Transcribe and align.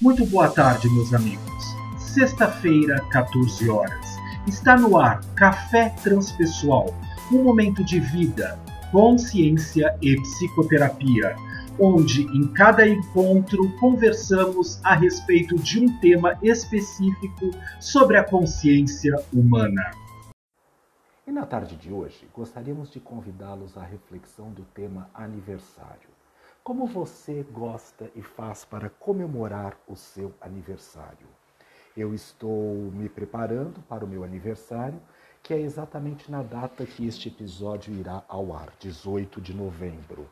Muito 0.00 0.24
boa 0.24 0.48
tarde, 0.48 0.88
meus 0.88 1.12
amigos. 1.12 1.76
Sexta-feira, 1.98 3.04
14 3.10 3.68
horas. 3.68 4.16
Está 4.46 4.74
no 4.74 4.96
ar 4.96 5.20
Café 5.34 5.90
Transpessoal, 6.02 6.86
um 7.30 7.42
momento 7.42 7.84
de 7.84 8.00
vida, 8.00 8.58
consciência 8.90 9.94
e 10.00 10.16
psicoterapia, 10.16 11.36
onde 11.78 12.22
em 12.34 12.50
cada 12.54 12.88
encontro 12.88 13.70
conversamos 13.78 14.82
a 14.82 14.94
respeito 14.94 15.54
de 15.56 15.84
um 15.84 16.00
tema 16.00 16.38
específico 16.42 17.50
sobre 17.78 18.16
a 18.16 18.24
consciência 18.24 19.14
humana. 19.30 19.90
E 21.26 21.30
na 21.30 21.44
tarde 21.44 21.76
de 21.76 21.92
hoje, 21.92 22.26
gostaríamos 22.34 22.90
de 22.90 23.00
convidá-los 23.00 23.76
à 23.76 23.84
reflexão 23.84 24.50
do 24.50 24.62
tema 24.72 25.10
aniversário. 25.12 26.09
Como 26.62 26.86
você 26.86 27.42
gosta 27.42 28.10
e 28.14 28.20
faz 28.20 28.66
para 28.66 28.90
comemorar 28.90 29.78
o 29.88 29.96
seu 29.96 30.34
aniversário? 30.42 31.26
Eu 31.96 32.14
estou 32.14 32.74
me 32.92 33.08
preparando 33.08 33.80
para 33.88 34.04
o 34.04 34.08
meu 34.08 34.22
aniversário, 34.22 35.00
que 35.42 35.54
é 35.54 35.58
exatamente 35.58 36.30
na 36.30 36.42
data 36.42 36.84
que 36.84 37.06
este 37.06 37.28
episódio 37.28 37.94
irá 37.94 38.22
ao 38.28 38.54
ar, 38.54 38.74
18 38.78 39.40
de 39.40 39.54
novembro. 39.54 40.28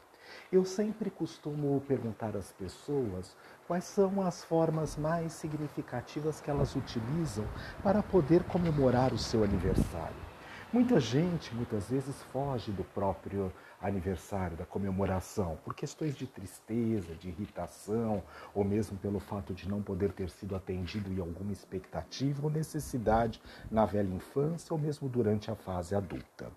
Eu 0.52 0.66
sempre 0.66 1.10
costumo 1.10 1.82
perguntar 1.88 2.36
às 2.36 2.52
pessoas 2.52 3.34
quais 3.66 3.84
são 3.84 4.20
as 4.20 4.44
formas 4.44 4.98
mais 4.98 5.32
significativas 5.32 6.42
que 6.42 6.50
elas 6.50 6.76
utilizam 6.76 7.46
para 7.82 8.02
poder 8.02 8.44
comemorar 8.44 9.14
o 9.14 9.18
seu 9.18 9.42
aniversário. 9.42 10.27
Muita 10.70 11.00
gente 11.00 11.54
muitas 11.54 11.88
vezes 11.88 12.14
foge 12.24 12.70
do 12.70 12.84
próprio 12.84 13.50
aniversário, 13.80 14.54
da 14.54 14.66
comemoração, 14.66 15.56
por 15.64 15.72
questões 15.74 16.14
de 16.14 16.26
tristeza, 16.26 17.14
de 17.14 17.28
irritação, 17.28 18.22
ou 18.54 18.62
mesmo 18.62 18.98
pelo 18.98 19.18
fato 19.18 19.54
de 19.54 19.66
não 19.66 19.80
poder 19.80 20.12
ter 20.12 20.28
sido 20.28 20.54
atendido 20.54 21.10
em 21.10 21.20
alguma 21.20 21.52
expectativa 21.52 22.44
ou 22.44 22.50
necessidade 22.50 23.40
na 23.70 23.86
velha 23.86 24.12
infância 24.12 24.74
ou 24.74 24.78
mesmo 24.78 25.08
durante 25.08 25.50
a 25.50 25.54
fase 25.54 25.94
adulta. 25.94 26.52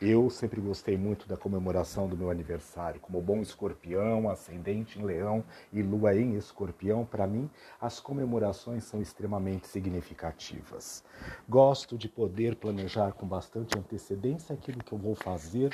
Eu 0.00 0.28
sempre 0.30 0.60
gostei 0.60 0.96
muito 0.96 1.28
da 1.28 1.36
comemoração 1.36 2.08
do 2.08 2.16
meu 2.16 2.30
aniversário. 2.30 3.00
Como 3.00 3.20
bom 3.20 3.40
escorpião, 3.40 4.28
ascendente 4.28 4.98
em 4.98 5.04
leão 5.04 5.44
e 5.72 5.82
lua 5.82 6.14
em 6.14 6.34
escorpião, 6.36 7.04
para 7.04 7.26
mim 7.26 7.48
as 7.80 8.00
comemorações 8.00 8.84
são 8.84 9.00
extremamente 9.00 9.66
significativas. 9.68 11.04
Gosto 11.48 11.96
de 11.96 12.08
poder 12.08 12.56
planejar 12.56 13.12
com 13.12 13.26
bastante 13.26 13.78
antecedência 13.78 14.54
aquilo 14.54 14.82
que 14.82 14.92
eu 14.92 14.98
vou 14.98 15.14
fazer 15.14 15.70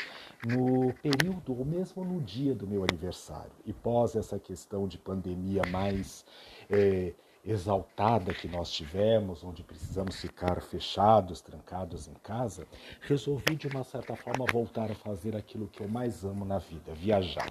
no 0.47 0.93
período 0.95 1.59
ou 1.59 1.65
mesmo 1.65 2.05
no 2.05 2.21
dia 2.21 2.55
do 2.55 2.67
meu 2.67 2.83
aniversário. 2.83 3.53
E 3.65 3.73
pós 3.73 4.15
essa 4.15 4.39
questão 4.39 4.87
de 4.87 4.99
pandemia 4.99 5.63
mais. 5.71 6.25
É, 6.71 7.15
exaltada 7.45 8.35
que 8.35 8.49
nós 8.49 8.71
tivemos, 8.71 9.43
onde 9.43 9.63
precisamos 9.63 10.17
ficar 10.17 10.61
fechados, 10.61 11.41
trancados 11.41 12.09
em 12.09 12.15
casa, 12.15 12.67
resolvi 13.01 13.57
de 13.57 13.67
uma 13.69 13.85
certa 13.85 14.15
forma 14.17 14.45
voltar 14.51 14.91
a 14.91 14.95
fazer 14.95 15.37
aquilo 15.37 15.69
que 15.69 15.81
eu 15.81 15.89
mais 15.89 16.25
amo 16.25 16.45
na 16.45 16.59
vida, 16.59 16.95
viajar. 16.95 17.51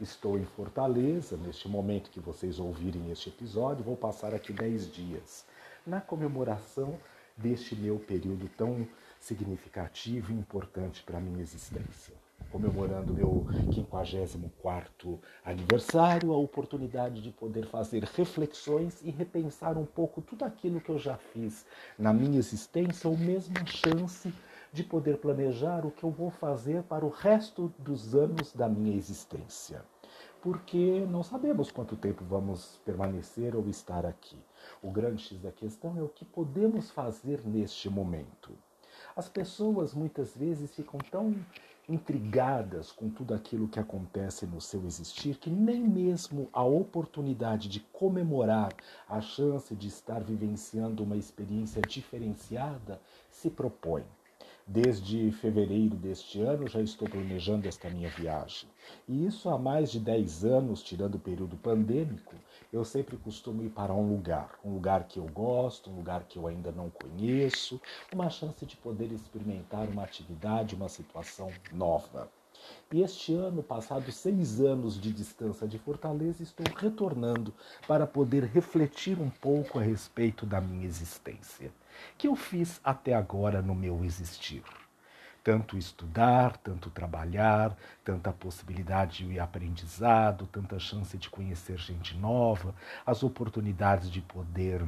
Estou 0.00 0.38
em 0.38 0.44
Fortaleza, 0.44 1.36
neste 1.36 1.68
momento 1.68 2.10
que 2.10 2.20
vocês 2.20 2.58
ouvirem 2.58 3.10
este 3.10 3.28
episódio, 3.28 3.84
vou 3.84 3.96
passar 3.96 4.34
aqui 4.34 4.52
10 4.52 4.92
dias 4.92 5.46
na 5.86 6.00
comemoração 6.00 6.98
deste 7.36 7.74
meu 7.76 7.98
período 7.98 8.48
tão 8.56 8.86
significativo 9.20 10.32
e 10.32 10.34
importante 10.34 11.02
para 11.02 11.18
a 11.18 11.20
minha 11.20 11.40
existência 11.40 12.21
comemorando 12.52 13.14
meu 13.14 13.46
54º 13.70 15.18
aniversário, 15.42 16.32
a 16.32 16.36
oportunidade 16.36 17.22
de 17.22 17.30
poder 17.30 17.64
fazer 17.64 18.04
reflexões 18.04 19.00
e 19.02 19.10
repensar 19.10 19.78
um 19.78 19.86
pouco 19.86 20.20
tudo 20.20 20.44
aquilo 20.44 20.80
que 20.80 20.90
eu 20.90 20.98
já 20.98 21.16
fiz 21.16 21.64
na 21.98 22.12
minha 22.12 22.38
existência, 22.38 23.08
ou 23.08 23.16
mesmo 23.16 23.54
a 23.58 23.64
chance 23.64 24.32
de 24.70 24.84
poder 24.84 25.16
planejar 25.16 25.86
o 25.86 25.90
que 25.90 26.04
eu 26.04 26.10
vou 26.10 26.30
fazer 26.30 26.82
para 26.82 27.06
o 27.06 27.08
resto 27.08 27.72
dos 27.78 28.14
anos 28.14 28.52
da 28.52 28.68
minha 28.68 28.96
existência. 28.96 29.82
Porque 30.42 31.06
não 31.08 31.22
sabemos 31.22 31.70
quanto 31.70 31.96
tempo 31.96 32.22
vamos 32.24 32.80
permanecer 32.84 33.56
ou 33.56 33.66
estar 33.68 34.04
aqui. 34.04 34.36
O 34.82 34.90
grande 34.90 35.22
X 35.22 35.40
da 35.40 35.52
questão 35.52 35.96
é 35.96 36.02
o 36.02 36.08
que 36.08 36.24
podemos 36.24 36.90
fazer 36.90 37.40
neste 37.46 37.88
momento. 37.88 38.52
As 39.14 39.28
pessoas 39.28 39.94
muitas 39.94 40.34
vezes 40.36 40.74
ficam 40.74 40.98
tão 41.10 41.34
intrigadas 41.92 42.90
com 42.90 43.10
tudo 43.10 43.34
aquilo 43.34 43.68
que 43.68 43.78
acontece 43.78 44.46
no 44.46 44.60
seu 44.60 44.84
existir, 44.86 45.36
que 45.36 45.50
nem 45.50 45.80
mesmo 45.80 46.48
a 46.52 46.64
oportunidade 46.64 47.68
de 47.68 47.80
comemorar 47.80 48.72
a 49.08 49.20
chance 49.20 49.74
de 49.74 49.88
estar 49.88 50.22
vivenciando 50.22 51.04
uma 51.04 51.16
experiência 51.16 51.82
diferenciada 51.82 53.00
se 53.30 53.50
propõe. 53.50 54.04
Desde 54.66 55.32
fevereiro 55.32 55.96
deste 55.96 56.40
ano 56.40 56.68
já 56.68 56.80
estou 56.80 57.08
planejando 57.08 57.66
esta 57.66 57.90
minha 57.90 58.08
viagem. 58.08 58.68
E 59.08 59.26
isso 59.26 59.48
há 59.48 59.58
mais 59.58 59.90
de 59.90 59.98
10 59.98 60.44
anos, 60.44 60.82
tirando 60.82 61.16
o 61.16 61.20
período 61.20 61.56
pandêmico, 61.56 62.34
eu 62.72 62.84
sempre 62.84 63.16
costumo 63.16 63.62
ir 63.64 63.70
para 63.70 63.92
um 63.92 64.08
lugar, 64.08 64.58
um 64.64 64.72
lugar 64.72 65.08
que 65.08 65.18
eu 65.18 65.26
gosto, 65.26 65.90
um 65.90 65.96
lugar 65.96 66.24
que 66.24 66.38
eu 66.38 66.46
ainda 66.46 66.70
não 66.70 66.88
conheço, 66.90 67.80
uma 68.10 68.30
chance 68.30 68.64
de 68.64 68.76
poder 68.76 69.10
experimentar 69.12 69.88
uma 69.88 70.04
atividade, 70.04 70.76
uma 70.76 70.88
situação 70.88 71.52
nova. 71.72 72.30
E 72.92 73.00
este 73.00 73.34
ano, 73.34 73.62
passados 73.62 74.14
seis 74.16 74.60
anos 74.60 75.00
de 75.00 75.12
distância 75.12 75.66
de 75.66 75.78
Fortaleza, 75.78 76.42
estou 76.42 76.66
retornando 76.76 77.54
para 77.88 78.06
poder 78.06 78.44
refletir 78.44 79.18
um 79.18 79.30
pouco 79.30 79.78
a 79.78 79.82
respeito 79.82 80.44
da 80.44 80.60
minha 80.60 80.86
existência. 80.86 81.72
Que 82.18 82.28
eu 82.28 82.36
fiz 82.36 82.80
até 82.84 83.14
agora 83.14 83.62
no 83.62 83.74
meu 83.74 84.04
existir? 84.04 84.62
Tanto 85.42 85.76
estudar, 85.76 86.56
tanto 86.58 86.90
trabalhar, 86.90 87.76
tanta 88.04 88.30
possibilidade 88.30 89.26
de 89.26 89.40
aprendizado, 89.40 90.46
tanta 90.46 90.78
chance 90.78 91.16
de 91.16 91.28
conhecer 91.28 91.78
gente 91.78 92.16
nova, 92.16 92.74
as 93.04 93.22
oportunidades 93.22 94.10
de 94.10 94.20
poder 94.20 94.86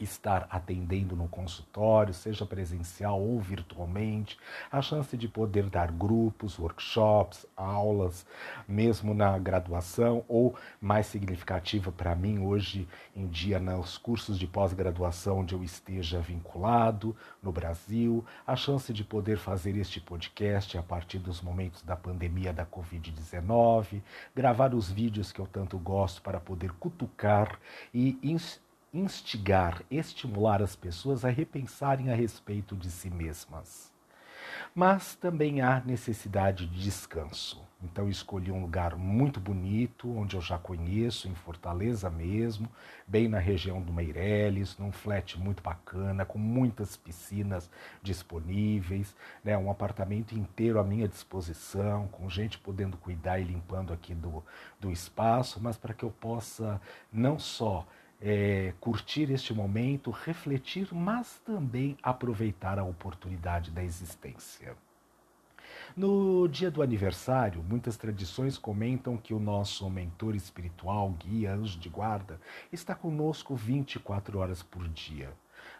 estar 0.00 0.46
atendendo 0.50 1.14
no 1.14 1.28
consultório, 1.28 2.14
seja 2.14 2.46
presencial 2.46 3.20
ou 3.20 3.38
virtualmente, 3.40 4.38
a 4.70 4.80
chance 4.80 5.16
de 5.16 5.28
poder 5.28 5.68
dar 5.68 5.92
grupos, 5.92 6.58
workshops, 6.58 7.46
aulas, 7.56 8.26
mesmo 8.66 9.12
na 9.12 9.38
graduação 9.38 10.24
ou 10.26 10.56
mais 10.80 11.06
significativa 11.06 11.92
para 11.92 12.14
mim 12.14 12.38
hoje 12.38 12.88
em 13.14 13.26
dia 13.26 13.58
nos 13.58 13.98
cursos 13.98 14.38
de 14.38 14.46
pós-graduação 14.46 15.40
onde 15.40 15.54
eu 15.54 15.62
esteja 15.62 16.20
vinculado 16.20 17.14
no 17.42 17.52
Brasil, 17.52 18.24
a 18.46 18.56
chance 18.56 18.92
de 18.92 19.04
poder 19.04 19.36
fazer 19.36 19.76
este 19.76 20.00
podcast 20.00 20.78
a 20.78 20.82
partir 20.82 21.18
dos 21.18 21.42
momentos 21.42 21.82
da 21.82 21.96
pandemia 21.96 22.52
da 22.52 22.64
COVID-19, 22.64 24.00
gravar 24.34 24.74
os 24.74 24.90
vídeos 24.90 25.32
que 25.32 25.40
eu 25.40 25.46
tanto 25.46 25.78
gosto 25.78 26.22
para 26.22 26.40
poder 26.40 26.72
cutucar 26.72 27.58
e 27.92 28.18
instigar, 28.92 29.82
estimular 29.90 30.62
as 30.62 30.76
pessoas 30.76 31.24
a 31.24 31.30
repensarem 31.30 32.10
a 32.10 32.14
respeito 32.14 32.76
de 32.76 32.90
si 32.90 33.08
mesmas. 33.08 33.90
Mas 34.74 35.14
também 35.14 35.60
há 35.62 35.80
necessidade 35.80 36.66
de 36.66 36.82
descanso. 36.82 37.60
Então 37.82 38.08
escolhi 38.08 38.50
um 38.52 38.60
lugar 38.60 38.94
muito 38.96 39.40
bonito, 39.40 40.08
onde 40.16 40.36
eu 40.36 40.40
já 40.40 40.56
conheço, 40.56 41.26
em 41.26 41.34
Fortaleza 41.34 42.08
mesmo, 42.08 42.68
bem 43.06 43.28
na 43.28 43.38
região 43.38 43.82
do 43.82 43.92
Meireles, 43.92 44.78
num 44.78 44.92
flat 44.92 45.38
muito 45.38 45.62
bacana, 45.62 46.24
com 46.24 46.38
muitas 46.38 46.96
piscinas 46.96 47.68
disponíveis, 48.00 49.16
né, 49.42 49.58
um 49.58 49.70
apartamento 49.70 50.32
inteiro 50.32 50.78
à 50.78 50.84
minha 50.84 51.08
disposição, 51.08 52.06
com 52.08 52.30
gente 52.30 52.56
podendo 52.56 52.96
cuidar 52.96 53.40
e 53.40 53.44
limpando 53.44 53.92
aqui 53.92 54.14
do, 54.14 54.44
do 54.78 54.90
espaço, 54.90 55.58
mas 55.60 55.76
para 55.76 55.92
que 55.92 56.04
eu 56.04 56.10
possa 56.10 56.80
não 57.12 57.38
só 57.38 57.86
é, 58.22 58.72
curtir 58.78 59.32
este 59.32 59.52
momento, 59.52 60.12
refletir, 60.12 60.88
mas 60.94 61.40
também 61.44 61.98
aproveitar 62.02 62.78
a 62.78 62.84
oportunidade 62.84 63.72
da 63.72 63.82
existência. 63.82 64.76
No 65.96 66.46
dia 66.48 66.70
do 66.70 66.82
aniversário, 66.82 67.62
muitas 67.62 67.96
tradições 67.96 68.56
comentam 68.56 69.16
que 69.16 69.34
o 69.34 69.40
nosso 69.40 69.90
mentor 69.90 70.36
espiritual, 70.36 71.10
guia, 71.10 71.52
anjo 71.52 71.78
de 71.78 71.88
guarda, 71.88 72.40
está 72.72 72.94
conosco 72.94 73.56
24 73.56 74.38
horas 74.38 74.62
por 74.62 74.88
dia. 74.88 75.30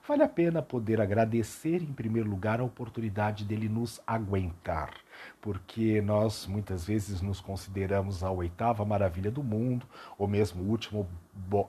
Vale 0.07 0.23
a 0.23 0.29
pena 0.29 0.61
poder 0.61 1.01
agradecer, 1.01 1.81
em 1.83 1.93
primeiro 1.93 2.29
lugar, 2.29 2.61
a 2.61 2.65
oportunidade 2.65 3.45
dele 3.45 3.69
nos 3.69 4.01
aguentar, 4.07 4.93
porque 5.41 6.01
nós 6.01 6.47
muitas 6.47 6.85
vezes 6.85 7.23
nos 7.23 7.41
consideramos 7.41 8.25
a 8.25 8.31
oitava 8.31 8.85
maravilha 8.85 9.31
do 9.31 9.43
mundo, 9.43 9.87
ou 10.19 10.27
mesmo 10.27 10.63
o 10.63 10.69
último 10.69 11.09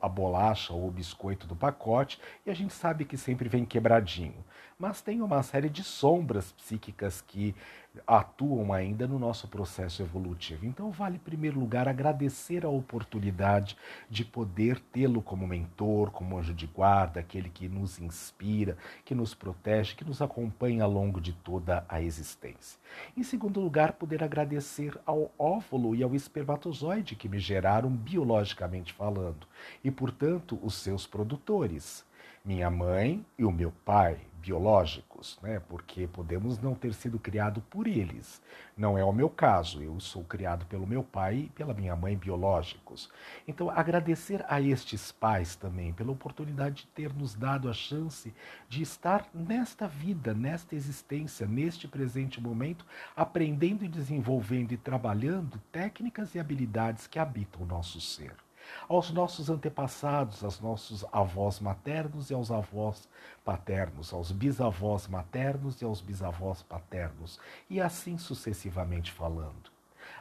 a 0.01 0.09
bolacha 0.09 0.73
ou 0.73 0.87
o 0.87 0.91
biscoito 0.91 1.47
do 1.47 1.55
pacote, 1.55 2.19
e 2.45 2.49
a 2.49 2.53
gente 2.53 2.73
sabe 2.73 3.05
que 3.05 3.17
sempre 3.17 3.47
vem 3.47 3.65
quebradinho. 3.65 4.43
Mas 4.77 5.01
tem 5.01 5.21
uma 5.21 5.41
série 5.43 5.69
de 5.69 5.83
sombras 5.83 6.51
psíquicas 6.51 7.21
que 7.21 7.55
atuam 8.05 8.73
ainda 8.73 9.07
no 9.07 9.19
nosso 9.19 9.47
processo 9.47 10.01
evolutivo. 10.01 10.65
Então, 10.65 10.91
vale, 10.91 11.15
em 11.15 11.19
primeiro 11.19 11.59
lugar, 11.59 11.87
agradecer 11.87 12.65
a 12.65 12.69
oportunidade 12.69 13.77
de 14.09 14.25
poder 14.25 14.79
tê-lo 14.79 15.21
como 15.21 15.47
mentor, 15.47 16.11
como 16.11 16.37
anjo 16.37 16.53
de 16.53 16.67
guarda, 16.67 17.19
aquele 17.19 17.49
que 17.49 17.69
nos 17.69 17.99
inspira, 18.03 18.77
que 19.03 19.15
nos 19.15 19.33
protege, 19.33 19.95
que 19.95 20.05
nos 20.05 20.21
acompanha 20.21 20.83
ao 20.83 20.91
longo 20.91 21.19
de 21.19 21.33
toda 21.33 21.85
a 21.89 22.01
existência. 22.01 22.79
Em 23.17 23.23
segundo 23.23 23.59
lugar, 23.59 23.93
poder 23.93 24.23
agradecer 24.23 24.99
ao 25.05 25.31
óvulo 25.37 25.95
e 25.95 26.03
ao 26.03 26.13
espermatozoide 26.13 27.15
que 27.15 27.29
me 27.29 27.39
geraram 27.39 27.89
biologicamente 27.89 28.93
falando, 28.93 29.47
e, 29.83 29.89
portanto, 29.89 30.59
os 30.61 30.75
seus 30.75 31.07
produtores, 31.07 32.05
minha 32.45 32.69
mãe 32.69 33.25
e 33.37 33.45
o 33.45 33.51
meu 33.53 33.71
pai, 33.85 34.19
biológicos, 34.41 35.39
né? 35.41 35.61
porque 35.69 36.05
podemos 36.05 36.59
não 36.59 36.75
ter 36.75 36.93
sido 36.93 37.17
criado 37.17 37.61
por 37.69 37.87
eles. 37.87 38.41
Não 38.75 38.97
é 38.97 39.05
o 39.05 39.13
meu 39.13 39.29
caso, 39.29 39.81
eu 39.81 39.97
sou 40.01 40.25
criado 40.25 40.65
pelo 40.65 40.85
meu 40.85 41.01
pai 41.01 41.45
e 41.45 41.49
pela 41.51 41.73
minha 41.73 41.95
mãe 41.95 42.17
biológicos. 42.17 43.09
Então, 43.47 43.69
agradecer 43.69 44.43
a 44.49 44.59
estes 44.59 45.09
pais 45.09 45.55
também 45.55 45.93
pela 45.93 46.11
oportunidade 46.11 46.81
de 46.81 46.87
ter 46.87 47.13
nos 47.13 47.33
dado 47.33 47.69
a 47.69 47.73
chance 47.73 48.33
de 48.67 48.83
estar 48.83 49.29
nesta 49.33 49.87
vida, 49.87 50.33
nesta 50.33 50.75
existência, 50.75 51.47
neste 51.47 51.87
presente 51.87 52.41
momento, 52.41 52.85
aprendendo 53.15 53.85
e 53.85 53.87
desenvolvendo 53.87 54.73
e 54.73 54.77
trabalhando 54.77 55.61
técnicas 55.71 56.35
e 56.35 56.39
habilidades 56.41 57.07
que 57.07 57.19
habitam 57.19 57.61
o 57.61 57.65
nosso 57.65 58.01
ser 58.01 58.35
aos 58.87 59.11
nossos 59.11 59.49
antepassados, 59.49 60.43
aos 60.43 60.59
nossos 60.59 61.05
avós 61.11 61.59
maternos 61.59 62.29
e 62.29 62.33
aos 62.33 62.51
avós 62.51 63.07
paternos, 63.43 64.13
aos 64.13 64.31
bisavós 64.31 65.07
maternos 65.07 65.81
e 65.81 65.85
aos 65.85 66.01
bisavós 66.01 66.61
paternos, 66.61 67.39
e 67.69 67.81
assim 67.81 68.17
sucessivamente 68.17 69.11
falando 69.11 69.72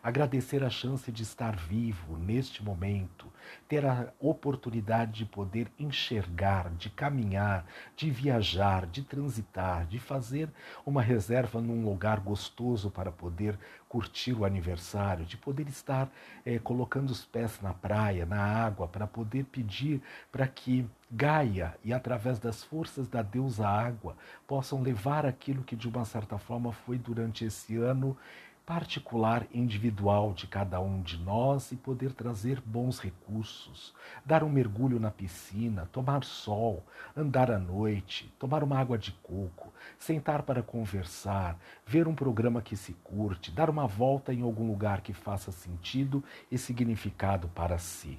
agradecer 0.02 0.64
a 0.64 0.70
chance 0.70 1.12
de 1.12 1.22
estar 1.22 1.54
vivo 1.54 2.18
neste 2.18 2.62
momento, 2.62 3.32
ter 3.68 3.86
a 3.86 4.12
oportunidade 4.18 5.12
de 5.12 5.26
poder 5.26 5.70
enxergar, 5.78 6.70
de 6.70 6.90
caminhar, 6.90 7.64
de 7.96 8.10
viajar, 8.10 8.86
de 8.86 9.02
transitar, 9.02 9.86
de 9.86 10.00
fazer 10.00 10.48
uma 10.84 11.00
reserva 11.00 11.60
num 11.60 11.84
lugar 11.84 12.18
gostoso 12.18 12.90
para 12.90 13.12
poder 13.12 13.56
curtir 13.88 14.32
o 14.32 14.44
aniversário, 14.44 15.24
de 15.24 15.36
poder 15.36 15.68
estar 15.68 16.10
é, 16.44 16.58
colocando 16.58 17.10
os 17.10 17.24
pés 17.24 17.60
na 17.60 17.72
praia, 17.72 18.26
na 18.26 18.40
água, 18.40 18.88
para 18.88 19.06
poder 19.06 19.44
pedir 19.44 20.02
para 20.32 20.48
que 20.48 20.86
Gaia 21.14 21.76
e 21.84 21.92
através 21.92 22.38
das 22.38 22.64
forças 22.64 23.06
da 23.06 23.20
deusa 23.20 23.68
água 23.68 24.16
possam 24.46 24.80
levar 24.80 25.26
aquilo 25.26 25.62
que 25.62 25.76
de 25.76 25.86
uma 25.86 26.06
certa 26.06 26.38
forma 26.38 26.72
foi 26.72 26.96
durante 26.96 27.44
esse 27.44 27.76
ano 27.76 28.16
particular 28.64 29.46
individual 29.52 30.32
de 30.32 30.46
cada 30.46 30.80
um 30.80 31.02
de 31.02 31.18
nós 31.18 31.72
e 31.72 31.76
poder 31.76 32.12
trazer 32.12 32.60
bons 32.60 33.00
recursos, 33.00 33.92
dar 34.24 34.44
um 34.44 34.48
mergulho 34.48 35.00
na 35.00 35.10
piscina, 35.10 35.88
tomar 35.92 36.24
sol, 36.24 36.84
andar 37.16 37.50
à 37.50 37.58
noite, 37.58 38.32
tomar 38.38 38.62
uma 38.62 38.78
água 38.78 38.96
de 38.96 39.12
coco, 39.22 39.72
sentar 39.98 40.42
para 40.42 40.62
conversar, 40.62 41.58
ver 41.86 42.06
um 42.06 42.14
programa 42.14 42.62
que 42.62 42.76
se 42.76 42.92
curte, 43.04 43.50
dar 43.50 43.68
uma 43.68 43.86
volta 43.86 44.32
em 44.32 44.42
algum 44.42 44.66
lugar 44.66 45.00
que 45.00 45.12
faça 45.12 45.50
sentido 45.50 46.22
e 46.50 46.56
significado 46.56 47.48
para 47.48 47.78
si 47.78 48.18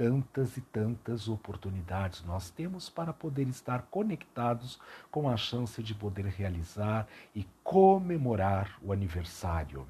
tantas 0.00 0.56
e 0.56 0.62
tantas 0.62 1.28
oportunidades 1.28 2.24
nós 2.24 2.48
temos 2.48 2.88
para 2.88 3.12
poder 3.12 3.46
estar 3.48 3.82
conectados 3.90 4.80
com 5.10 5.28
a 5.28 5.36
chance 5.36 5.82
de 5.82 5.94
poder 5.94 6.24
realizar 6.24 7.06
e 7.34 7.46
comemorar 7.62 8.78
o 8.82 8.94
aniversário. 8.94 9.86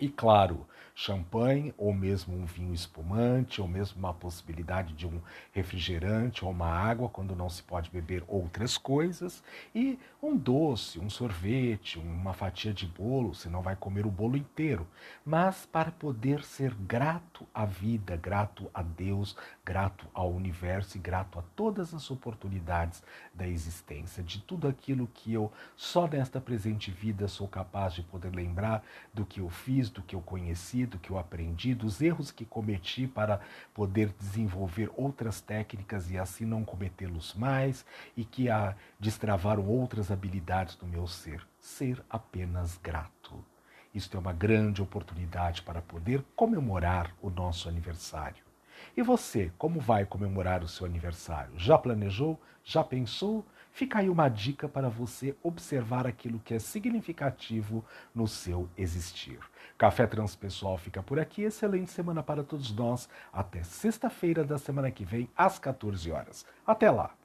E 0.00 0.08
claro, 0.08 0.66
champanhe, 0.94 1.72
ou 1.78 1.92
mesmo 1.94 2.36
um 2.36 2.44
vinho 2.44 2.74
espumante, 2.74 3.60
ou 3.60 3.68
mesmo 3.68 3.98
uma 3.98 4.12
possibilidade 4.12 4.94
de 4.94 5.06
um 5.06 5.20
refrigerante 5.52 6.44
ou 6.44 6.50
uma 6.50 6.68
água, 6.68 7.08
quando 7.08 7.36
não 7.36 7.48
se 7.48 7.62
pode 7.62 7.88
beber 7.88 8.24
outras 8.26 8.76
coisas, 8.76 9.42
e 9.72 9.98
um 10.20 10.36
doce, 10.36 10.98
um 10.98 11.08
sorvete, 11.08 12.00
uma 12.00 12.32
fatia 12.32 12.72
de 12.72 12.84
bolo, 12.84 13.32
se 13.32 13.48
não 13.48 13.62
vai 13.62 13.76
comer 13.76 14.06
o 14.06 14.10
bolo 14.10 14.36
inteiro, 14.36 14.88
mas 15.24 15.64
para 15.66 15.92
poder 15.92 16.42
ser 16.42 16.74
grato 16.74 17.46
à 17.54 17.64
vida, 17.64 18.16
grato 18.16 18.68
a 18.74 18.82
Deus, 18.82 19.36
grato 19.68 20.06
ao 20.14 20.32
universo 20.32 20.96
e 20.96 21.00
grato 21.00 21.38
a 21.38 21.42
todas 21.54 21.92
as 21.92 22.10
oportunidades 22.10 23.02
da 23.34 23.46
existência, 23.46 24.22
de 24.22 24.40
tudo 24.40 24.66
aquilo 24.66 25.06
que 25.08 25.30
eu 25.30 25.52
só 25.76 26.06
nesta 26.06 26.40
presente 26.40 26.90
vida 26.90 27.28
sou 27.28 27.46
capaz 27.46 27.92
de 27.92 28.02
poder 28.02 28.34
lembrar 28.34 28.82
do 29.12 29.26
que 29.26 29.40
eu 29.40 29.50
fiz 29.50 29.90
do 29.90 30.00
que 30.00 30.16
eu 30.16 30.22
conheci, 30.22 30.86
do 30.86 30.98
que 30.98 31.10
eu 31.10 31.18
aprendi, 31.18 31.74
dos 31.74 32.00
erros 32.00 32.30
que 32.30 32.46
cometi 32.46 33.06
para 33.06 33.40
poder 33.74 34.14
desenvolver 34.18 34.90
outras 34.96 35.38
técnicas 35.42 36.10
e 36.10 36.16
assim 36.16 36.46
não 36.46 36.64
cometê-los 36.64 37.34
mais 37.34 37.84
e 38.16 38.24
que 38.24 38.48
a 38.48 38.74
destravaram 38.98 39.66
outras 39.66 40.10
habilidades 40.10 40.76
do 40.76 40.86
meu 40.86 41.06
ser. 41.06 41.46
Ser 41.60 42.02
apenas 42.08 42.78
grato. 42.78 43.44
Isto 43.94 44.16
é 44.16 44.20
uma 44.20 44.32
grande 44.32 44.80
oportunidade 44.80 45.60
para 45.60 45.82
poder 45.82 46.24
comemorar 46.34 47.14
o 47.20 47.28
nosso 47.28 47.68
aniversário. 47.68 48.47
E 48.96 49.02
você, 49.02 49.52
como 49.58 49.80
vai 49.80 50.04
comemorar 50.04 50.62
o 50.62 50.68
seu 50.68 50.86
aniversário? 50.86 51.52
Já 51.56 51.76
planejou? 51.78 52.40
Já 52.64 52.84
pensou? 52.84 53.44
Fica 53.70 54.00
aí 54.00 54.08
uma 54.08 54.28
dica 54.28 54.68
para 54.68 54.88
você 54.88 55.36
observar 55.42 56.06
aquilo 56.06 56.40
que 56.40 56.54
é 56.54 56.58
significativo 56.58 57.84
no 58.14 58.26
seu 58.26 58.68
existir. 58.76 59.38
Café 59.76 60.06
Transpessoal 60.06 60.76
fica 60.76 61.02
por 61.02 61.18
aqui. 61.18 61.42
Excelente 61.42 61.90
semana 61.90 62.22
para 62.22 62.42
todos 62.42 62.72
nós. 62.72 63.08
Até 63.32 63.62
sexta-feira 63.62 64.44
da 64.44 64.58
semana 64.58 64.90
que 64.90 65.04
vem, 65.04 65.30
às 65.36 65.58
14 65.58 66.10
horas. 66.10 66.44
Até 66.66 66.90
lá! 66.90 67.17